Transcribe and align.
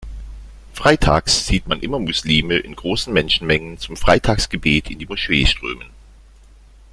Freitags 0.73 1.45
sieht 1.45 1.67
man 1.67 1.79
immer 1.81 1.99
Muslime 1.99 2.57
in 2.57 2.75
großen 2.75 3.13
Menschenmengen 3.13 3.77
zum 3.77 3.95
Freitagsgebet 3.97 4.89
in 4.89 4.97
die 4.97 5.05
Moschee 5.05 5.45
strömen. 5.45 5.91